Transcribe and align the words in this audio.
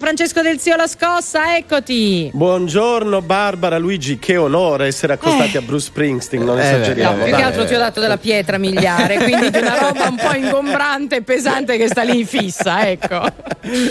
Francesco 0.00 0.42
Del 0.42 0.60
Zio 0.60 0.76
La 0.76 0.86
Scossa, 0.86 1.56
eccoti. 1.56 2.30
Buongiorno 2.32 3.20
Barbara, 3.20 3.78
Luigi, 3.78 4.20
che 4.20 4.36
onore 4.36 4.86
essere 4.86 5.14
accostati 5.14 5.56
Eh. 5.56 5.58
a 5.58 5.62
Bruce 5.62 5.86
Springsteen, 5.86 6.44
non 6.44 6.56
Eh, 6.56 6.68
esageriamo. 6.68 7.16
No, 7.16 7.24
più 7.24 7.34
che 7.34 7.42
altro 7.42 7.64
ti 7.66 7.74
ho 7.74 7.78
dato 7.78 7.98
della 7.98 8.16
pietra 8.16 8.58
miliare, 8.58 9.16
quindi 9.16 9.50
di 9.50 9.58
una 9.58 9.76
roba 9.76 10.06
un 10.06 10.14
po' 10.14 10.36
ingombrante 10.36 11.16
e 11.16 11.22
pesante 11.22 11.76
che 11.76 11.88
sta 11.88 12.02
lì 12.02 12.24
fissa, 12.24 12.88
ecco. 12.88 13.20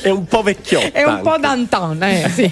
È 0.00 0.08
un 0.08 0.26
po' 0.26 0.42
vecchiotta. 0.44 0.92
È 0.96 1.02
un 1.02 1.22
po'. 1.22 1.38
Danton, 1.38 2.00
eh, 2.04 2.30
sì. 2.32 2.48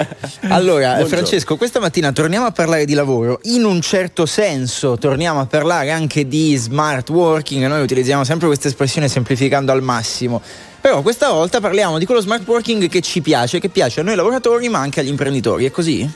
Allora, 0.49 0.95
Buongiorno. 0.95 1.07
Francesco, 1.07 1.57
questa 1.57 1.79
mattina 1.79 2.11
torniamo 2.11 2.47
a 2.47 2.51
parlare 2.51 2.85
di 2.85 2.95
lavoro. 2.95 3.39
In 3.45 3.63
un 3.65 3.81
certo 3.83 4.27
senso 4.27 4.99
torniamo 4.99 5.39
a 5.39 5.47
parlare 5.47 5.93
anche 5.93 6.27
di 6.27 6.57
smart 6.57 7.09
working. 7.09 7.65
Noi 7.69 7.83
utilizziamo 7.83 8.25
sempre 8.25 8.49
questa 8.49 8.67
espressione 8.67 9.07
semplificando 9.07 9.71
al 9.71 9.81
massimo. 9.81 10.43
Però 10.85 11.01
questa 11.01 11.31
volta 11.31 11.61
parliamo 11.61 11.97
di 11.97 12.05
quello 12.05 12.21
smart 12.21 12.47
working 12.47 12.89
che 12.89 13.01
ci 13.01 13.23
piace, 13.23 13.59
che 13.59 13.71
piace 13.71 14.01
a 14.01 14.03
noi 14.03 14.17
lavoratori 14.17 14.69
ma 14.69 14.81
anche 14.81 15.01
agli 15.01 15.09
imprenditori. 15.09 15.65
È 15.65 15.71
così? 15.71 16.07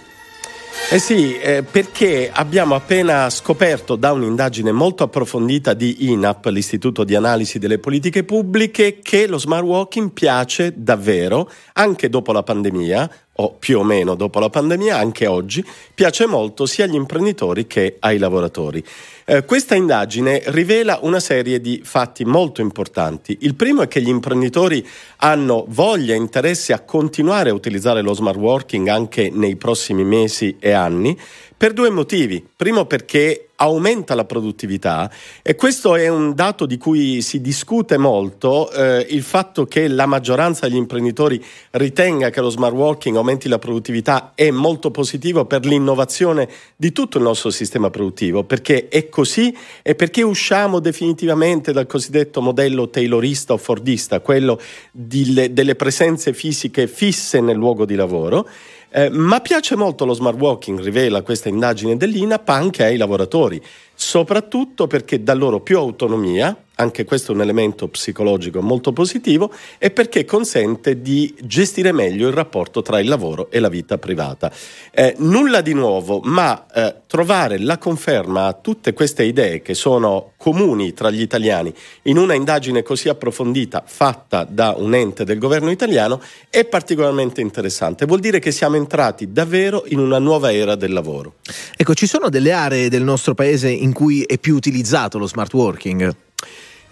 Eh 0.90 0.98
sì, 0.98 1.38
eh, 1.38 1.62
perché 1.62 2.30
abbiamo 2.30 2.74
appena 2.74 3.30
scoperto 3.30 3.96
da 3.96 4.12
un'indagine 4.12 4.70
molto 4.70 5.04
approfondita 5.04 5.72
di 5.72 6.10
INAP, 6.10 6.44
l'Istituto 6.46 7.04
di 7.04 7.14
Analisi 7.14 7.58
delle 7.58 7.78
Politiche 7.78 8.24
Pubbliche, 8.24 8.98
che 8.98 9.26
lo 9.26 9.38
smart 9.38 9.64
working 9.64 10.12
piace 10.12 10.74
davvero, 10.76 11.50
anche 11.72 12.10
dopo 12.10 12.32
la 12.32 12.42
pandemia, 12.42 13.10
o 13.40 13.54
più 13.58 13.78
o 13.78 13.84
meno 13.84 14.14
dopo 14.14 14.40
la 14.40 14.50
pandemia, 14.50 14.96
anche 14.96 15.26
oggi, 15.26 15.64
piace 15.94 16.26
molto 16.26 16.66
sia 16.66 16.84
agli 16.84 16.94
imprenditori 16.94 17.66
che 17.66 17.96
ai 18.00 18.18
lavoratori. 18.18 18.84
Eh, 19.24 19.44
questa 19.44 19.74
indagine 19.74 20.42
rivela 20.46 20.98
una 21.02 21.20
serie 21.20 21.60
di 21.60 21.80
fatti 21.84 22.24
molto 22.24 22.60
importanti. 22.60 23.38
Il 23.42 23.54
primo 23.54 23.82
è 23.82 23.88
che 23.88 24.00
gli 24.00 24.08
imprenditori 24.08 24.86
hanno 25.18 25.66
voglia 25.68 26.14
e 26.14 26.16
interesse 26.16 26.72
a 26.72 26.80
continuare 26.80 27.50
a 27.50 27.54
utilizzare 27.54 28.00
lo 28.00 28.14
smart 28.14 28.38
working 28.38 28.88
anche 28.88 29.30
nei 29.32 29.56
prossimi 29.56 30.02
mesi 30.02 30.56
e 30.58 30.72
anni 30.72 31.16
per 31.58 31.72
due 31.72 31.90
motivi. 31.90 32.46
Primo 32.56 32.86
perché 32.86 33.48
aumenta 33.60 34.14
la 34.14 34.24
produttività 34.24 35.10
e 35.42 35.56
questo 35.56 35.96
è 35.96 36.06
un 36.06 36.32
dato 36.34 36.64
di 36.64 36.78
cui 36.78 37.20
si 37.22 37.40
discute 37.40 37.96
molto, 37.96 38.70
eh, 38.70 39.04
il 39.10 39.22
fatto 39.22 39.66
che 39.66 39.88
la 39.88 40.06
maggioranza 40.06 40.68
degli 40.68 40.76
imprenditori 40.76 41.44
ritenga 41.72 42.30
che 42.30 42.40
lo 42.40 42.50
smart 42.50 42.74
working 42.74 43.16
aumenti 43.16 43.48
la 43.48 43.58
produttività 43.58 44.32
è 44.36 44.52
molto 44.52 44.92
positivo 44.92 45.44
per 45.44 45.66
l'innovazione 45.66 46.48
di 46.76 46.92
tutto 46.92 47.18
il 47.18 47.24
nostro 47.24 47.50
sistema 47.50 47.90
produttivo, 47.90 48.44
perché 48.44 48.86
è 48.86 49.08
così 49.08 49.52
e 49.82 49.96
perché 49.96 50.22
usciamo 50.22 50.78
definitivamente 50.78 51.72
dal 51.72 51.86
cosiddetto 51.88 52.40
modello 52.40 52.88
taylorista 52.88 53.54
o 53.54 53.56
fordista, 53.56 54.20
quello 54.20 54.60
di- 54.92 55.52
delle 55.52 55.74
presenze 55.74 56.32
fisiche 56.32 56.86
fisse 56.86 57.40
nel 57.40 57.56
luogo 57.56 57.84
di 57.84 57.96
lavoro. 57.96 58.48
Eh, 58.90 59.10
ma 59.10 59.40
piace 59.40 59.76
molto 59.76 60.06
lo 60.06 60.14
smart 60.14 60.38
working, 60.40 60.80
rivela 60.80 61.22
questa 61.22 61.48
indagine 61.48 61.96
dell'INAP, 61.96 62.48
anche 62.48 62.84
ai 62.84 62.96
lavoratori, 62.96 63.62
soprattutto 63.94 64.86
perché 64.86 65.22
dà 65.22 65.34
loro 65.34 65.60
più 65.60 65.76
autonomia, 65.76 66.56
anche 66.80 67.04
questo 67.04 67.32
è 67.32 67.34
un 67.34 67.40
elemento 67.40 67.88
psicologico 67.88 68.62
molto 68.62 68.92
positivo, 68.92 69.52
e 69.78 69.90
perché 69.90 70.24
consente 70.24 71.00
di 71.02 71.34
gestire 71.42 71.92
meglio 71.92 72.28
il 72.28 72.34
rapporto 72.34 72.82
tra 72.82 73.00
il 73.00 73.08
lavoro 73.08 73.50
e 73.50 73.58
la 73.58 73.68
vita 73.68 73.98
privata. 73.98 74.52
Eh, 74.92 75.14
nulla 75.18 75.60
di 75.60 75.74
nuovo, 75.74 76.20
ma 76.22 76.66
eh, 76.72 76.94
trovare 77.06 77.58
la 77.58 77.78
conferma 77.78 78.46
a 78.46 78.52
tutte 78.52 78.92
queste 78.92 79.24
idee 79.24 79.60
che 79.60 79.74
sono 79.74 80.32
comuni 80.36 80.94
tra 80.94 81.10
gli 81.10 81.20
italiani 81.20 81.74
in 82.02 82.16
una 82.16 82.34
indagine 82.34 82.82
così 82.82 83.08
approfondita 83.08 83.82
fatta 83.84 84.44
da 84.48 84.74
un 84.76 84.94
ente 84.94 85.24
del 85.24 85.38
governo 85.38 85.70
italiano 85.70 86.20
è 86.48 86.64
particolarmente 86.64 87.40
interessante. 87.40 88.06
Vuol 88.06 88.20
dire 88.20 88.38
che 88.38 88.52
siamo 88.52 88.76
entrati 88.76 89.32
davvero 89.32 89.84
in 89.88 89.98
una 89.98 90.18
nuova 90.18 90.52
era 90.52 90.76
del 90.76 90.92
lavoro. 90.92 91.34
Ecco, 91.76 91.94
ci 91.94 92.06
sono 92.06 92.28
delle 92.28 92.52
aree 92.52 92.88
del 92.88 93.02
nostro 93.02 93.34
paese 93.34 93.68
in 93.68 93.92
cui 93.92 94.22
è 94.22 94.38
più 94.38 94.54
utilizzato 94.54 95.18
lo 95.18 95.26
smart 95.26 95.52
working? 95.54 96.14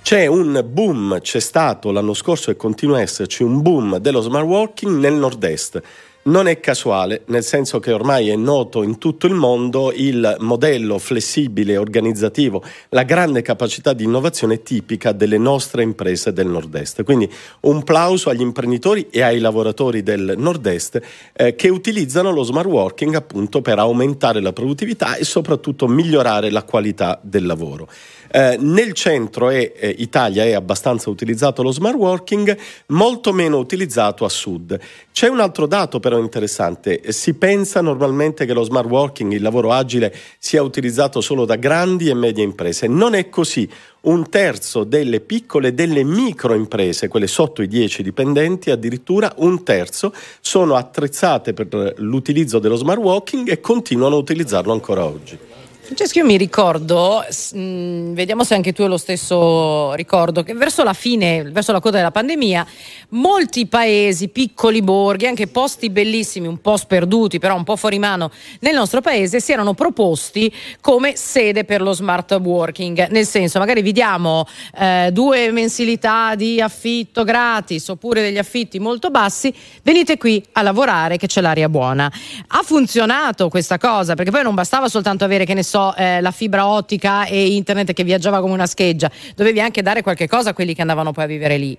C'è 0.07 0.27
un 0.27 0.65
boom, 0.65 1.21
c'è 1.21 1.41
stato 1.41 1.91
l'anno 1.91 2.15
scorso 2.15 2.53
e 2.53 2.57
continua 2.57 2.99
a 2.99 3.01
esserci 3.01 3.43
un 3.43 3.61
boom 3.61 3.97
dello 3.97 4.21
smart 4.21 4.47
working 4.47 5.01
nel 5.01 5.15
nord-est. 5.15 5.83
Non 6.27 6.49
è 6.49 6.59
casuale, 6.59 7.23
nel 7.27 7.45
senso 7.45 7.79
che 7.79 7.93
ormai 7.93 8.31
è 8.31 8.35
noto 8.35 8.83
in 8.83 8.99
tutto 8.99 9.29
il 9.29 9.35
mondo 9.35 9.93
il 9.93 10.37
modello 10.41 10.99
flessibile 10.99 11.75
e 11.75 11.77
organizzativo, 11.77 12.65
la 12.89 13.05
grande 13.05 13.43
capacità 13.43 13.93
di 13.93 14.03
innovazione 14.03 14.65
tipica 14.65 15.13
delle 15.13 15.39
nostre 15.39 15.85
imprese 15.85 16.33
del 16.33 16.49
nord-est. 16.49 17.05
Quindi 17.05 17.33
un 17.61 17.85
plauso 17.85 18.29
agli 18.29 18.41
imprenditori 18.41 19.07
e 19.09 19.23
ai 19.23 19.39
lavoratori 19.39 20.03
del 20.03 20.35
nord-est 20.37 21.01
eh, 21.33 21.55
che 21.55 21.69
utilizzano 21.69 22.33
lo 22.33 22.43
smart 22.43 22.67
working 22.67 23.15
appunto 23.15 23.63
per 23.63 23.79
aumentare 23.79 24.41
la 24.41 24.53
produttività 24.53 25.15
e 25.15 25.25
soprattutto 25.25 25.87
migliorare 25.87 26.51
la 26.51 26.65
qualità 26.65 27.21
del 27.23 27.47
lavoro. 27.47 27.89
Eh, 28.29 28.57
nel 28.59 28.93
centro 28.93 29.51
e 29.51 29.73
eh, 29.77 29.95
Italia 29.99 30.45
è 30.45 30.53
abbastanza 30.53 31.09
utilizzato 31.09 31.63
lo 31.63 31.71
smart 31.71 31.97
working, 31.97 32.57
molto 32.89 33.33
meno 33.33 33.59
utilizzato 33.59 34.25
a 34.25 34.29
sud. 34.29 34.79
C'è 35.17 35.29
un 35.29 35.41
altro 35.41 35.67
dato 35.67 35.99
però 35.99 36.19
interessante, 36.19 37.11
si 37.11 37.33
pensa 37.33 37.81
normalmente 37.81 38.45
che 38.45 38.53
lo 38.53 38.65
smart 38.65 38.87
working, 38.87 39.33
il 39.33 39.41
lavoro 39.41 39.73
agile, 39.73 40.15
sia 40.39 40.63
utilizzato 40.63 41.23
solo 41.23 41.47
da 41.47 41.57
grandi 41.57 42.11
e 42.11 42.15
medie 42.15 42.45
imprese. 42.45 42.87
Non 42.87 43.15
è 43.15 43.31
così. 43.31 43.67
Un 44.03 44.29
terzo 44.29 44.85
delle 44.85 45.21
piccole 45.21 45.69
e 45.69 45.73
delle 45.73 46.05
micro 46.05 46.53
imprese, 46.53 47.09
quelle 47.09 47.29
sotto 47.29 47.63
i 47.63 47.67
10 47.67 48.03
dipendenti, 48.03 48.71
addirittura 48.71 49.33
un 49.39 49.65
terzo, 49.65 50.13
sono 50.43 50.75
attrezzate 50.75 51.55
per 51.55 51.95
l'utilizzo 51.97 52.59
dello 52.59 52.77
smart 52.77 53.01
working 53.01 53.49
e 53.49 53.59
continuano 53.59 54.17
a 54.17 54.19
utilizzarlo 54.19 54.71
ancora 54.75 55.07
oggi. 55.07 55.39
Francesco, 55.87 56.19
io 56.19 56.25
mi 56.25 56.37
ricordo, 56.37 57.25
mh, 57.53 58.13
vediamo 58.13 58.43
se 58.43 58.55
anche 58.55 58.73
tu 58.73 58.83
hai 58.83 58.89
lo 58.89 58.97
stesso 58.97 59.93
ricordo, 59.95 60.43
che 60.43 60.53
verso 60.53 60.83
la 60.83 60.95
fine, 60.95 61.45
verso 61.45 61.71
la 61.71 61.79
coda 61.79 61.99
della 61.99 62.11
pandemia, 62.11 62.67
molti 63.11 63.67
paesi, 63.67 64.27
piccoli 64.27 64.83
borghi, 64.83 65.27
anche 65.27 65.47
posti 65.47 65.89
bellissimi, 65.89 66.49
un 66.49 66.61
po' 66.61 66.77
sperduti, 66.77 67.39
però 67.39 67.55
un 67.55 67.63
po' 67.63 67.77
fuori 67.77 68.01
mano 68.01 68.33
nel 68.61 68.75
nostro 68.75 69.01
paese, 69.01 69.39
si 69.39 69.53
erano 69.53 69.75
proposti 69.75 70.53
come 70.81 71.15
sede 71.15 71.65
per 71.65 71.81
lo 71.83 71.93
smart 71.93 72.33
working. 72.33 73.07
Nel 73.11 73.25
senso, 73.25 73.61
magari 73.61 73.81
vi 73.81 73.93
diamo 73.93 74.45
eh, 74.77 75.11
due 75.13 75.53
mensilità 75.53 76.35
di 76.35 76.61
affitto 76.61 77.23
gratis 77.23 77.87
oppure 77.91 78.23
degli 78.23 78.39
affitti 78.39 78.81
molto 78.81 79.11
bassi, 79.11 79.55
venite 79.85 80.19
qui 80.19 80.45
a 80.55 80.63
lavorare 80.63 81.17
che 81.17 81.29
c'è 81.29 81.41
l'aria 81.41 81.69
buona. 81.69 82.13
Ha 82.49 82.63
funzionato 82.65 83.49
questa 83.49 83.79
cosa, 83.79 84.17
perché 84.17 84.33
poi 84.33 84.43
non 84.43 84.57
bastava 84.57 84.89
soltanto 84.89 85.23
avere, 85.23 85.45
che 85.45 85.55
ne 85.55 85.63
so, 85.63 85.75
eh, 85.97 86.21
la 86.21 86.31
fibra 86.31 86.67
ottica 86.67 87.27
e 87.27 87.55
internet 87.55 87.93
che 87.93 88.05
viaggiava 88.05 88.41
come 88.41 88.55
una 88.55 88.67
scheggia, 88.67 89.11
dovevi 89.35 89.61
anche 89.61 89.83
dare 89.83 90.03
qualche 90.03 90.27
cosa 90.27 90.51
a 90.51 90.55
quelli 90.55 90.75
che 90.75 90.81
andavano 90.81 91.13
poi 91.13 91.25
a 91.25 91.27
vivere 91.27 91.59
lì. 91.59 91.79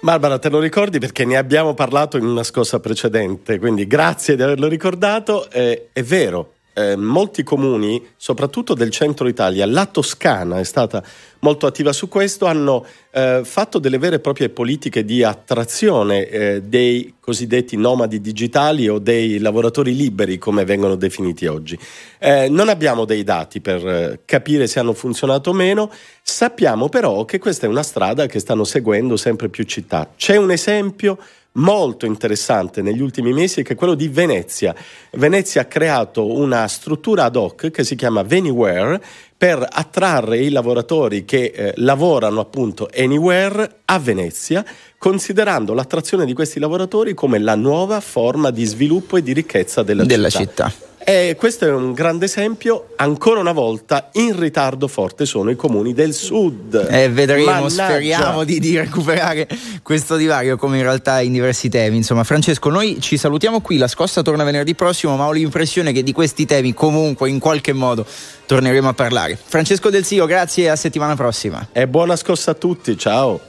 Barbara, 0.00 0.38
te 0.40 0.48
lo 0.48 0.58
ricordi 0.58 0.98
perché 0.98 1.24
ne 1.24 1.36
abbiamo 1.36 1.74
parlato 1.74 2.16
in 2.16 2.24
una 2.24 2.42
scossa 2.42 2.80
precedente, 2.80 3.60
quindi 3.60 3.86
grazie 3.86 4.34
di 4.34 4.42
averlo 4.42 4.66
ricordato. 4.66 5.48
Eh, 5.48 5.90
è 5.92 6.02
vero, 6.02 6.54
eh, 6.74 6.96
molti 6.96 7.42
comuni, 7.42 8.02
soprattutto 8.16 8.74
del 8.74 8.90
centro 8.90 9.28
Italia, 9.28 9.66
la 9.66 9.86
Toscana 9.86 10.58
è 10.58 10.64
stata 10.64 11.02
molto 11.40 11.66
attiva 11.66 11.92
su 11.92 12.08
questo, 12.08 12.46
hanno 12.46 12.84
eh, 13.10 13.42
fatto 13.44 13.78
delle 13.78 13.98
vere 13.98 14.16
e 14.16 14.20
proprie 14.20 14.48
politiche 14.48 15.04
di 15.04 15.22
attrazione 15.22 16.28
eh, 16.28 16.62
dei 16.62 17.14
cosiddetti 17.20 17.76
nomadi 17.76 18.20
digitali 18.20 18.88
o 18.88 18.98
dei 18.98 19.38
lavoratori 19.38 19.94
liberi, 19.94 20.38
come 20.38 20.64
vengono 20.64 20.94
definiti 20.94 21.46
oggi. 21.46 21.78
Eh, 22.18 22.48
non 22.48 22.68
abbiamo 22.68 23.04
dei 23.04 23.24
dati 23.24 23.60
per 23.60 23.86
eh, 23.86 24.20
capire 24.24 24.66
se 24.66 24.78
hanno 24.78 24.92
funzionato 24.92 25.50
o 25.50 25.52
meno, 25.52 25.90
sappiamo 26.22 26.88
però 26.88 27.24
che 27.24 27.38
questa 27.38 27.66
è 27.66 27.68
una 27.68 27.82
strada 27.82 28.26
che 28.26 28.38
stanno 28.38 28.64
seguendo 28.64 29.16
sempre 29.16 29.48
più 29.48 29.64
città. 29.64 30.10
C'è 30.16 30.36
un 30.36 30.50
esempio 30.50 31.18
molto 31.52 32.06
interessante 32.06 32.80
negli 32.82 33.00
ultimi 33.00 33.32
mesi 33.32 33.62
che 33.62 33.74
è 33.74 33.76
quello 33.76 33.94
di 33.94 34.08
Venezia. 34.08 34.74
Venezia 35.12 35.62
ha 35.62 35.64
creato 35.66 36.32
una 36.32 36.66
struttura 36.68 37.24
ad 37.24 37.36
hoc 37.36 37.70
che 37.70 37.84
si 37.84 37.96
chiama 37.96 38.22
Venyware 38.22 39.02
per 39.36 39.66
attrarre 39.68 40.38
i 40.38 40.50
lavoratori 40.50 41.24
che 41.24 41.52
eh, 41.54 41.72
lavorano 41.76 42.40
appunto 42.40 42.88
anywhere 42.96 43.80
a 43.86 43.98
Venezia, 43.98 44.64
considerando 44.96 45.74
l'attrazione 45.74 46.24
di 46.24 46.32
questi 46.32 46.60
lavoratori 46.60 47.12
come 47.12 47.38
la 47.40 47.56
nuova 47.56 48.00
forma 48.00 48.50
di 48.50 48.64
sviluppo 48.64 49.16
e 49.16 49.22
di 49.22 49.32
ricchezza 49.32 49.82
della, 49.82 50.04
Della 50.04 50.30
città. 50.30 50.68
città. 50.68 50.90
E 51.04 51.36
questo 51.38 51.66
è 51.66 51.70
un 51.70 51.92
grande 51.92 52.26
esempio. 52.26 52.88
Ancora 52.96 53.40
una 53.40 53.52
volta, 53.52 54.10
in 54.12 54.38
ritardo 54.38 54.86
forte 54.88 55.26
sono 55.26 55.50
i 55.50 55.56
comuni 55.56 55.92
del 55.92 56.12
sud. 56.14 56.86
Eh, 56.90 57.08
vedremo, 57.08 57.50
Mannaggia. 57.50 57.86
speriamo 57.86 58.44
di, 58.44 58.60
di 58.60 58.76
recuperare 58.76 59.48
questo 59.82 60.16
divario 60.16 60.56
come 60.56 60.76
in 60.76 60.82
realtà 60.84 61.20
in 61.20 61.32
diversi 61.32 61.68
temi. 61.68 61.96
Insomma, 61.96 62.24
Francesco, 62.24 62.68
noi 62.68 63.00
ci 63.00 63.16
salutiamo 63.16 63.60
qui, 63.60 63.78
la 63.78 63.88
scossa 63.88 64.22
torna 64.22 64.44
venerdì 64.44 64.74
prossimo, 64.74 65.16
ma 65.16 65.26
ho 65.26 65.32
l'impressione 65.32 65.92
che 65.92 66.02
di 66.02 66.12
questi 66.12 66.46
temi 66.46 66.72
comunque 66.72 67.28
in 67.28 67.38
qualche 67.38 67.72
modo 67.72 68.06
torneremo 68.46 68.88
a 68.88 68.94
parlare. 68.94 69.38
Francesco 69.42 69.90
Del 69.90 70.04
Zio, 70.04 70.26
grazie 70.26 70.64
e 70.64 70.68
a 70.68 70.76
settimana 70.76 71.16
prossima. 71.16 71.68
E 71.72 71.88
buona 71.88 72.16
scossa 72.16 72.52
a 72.52 72.54
tutti, 72.54 72.96
ciao. 72.96 73.40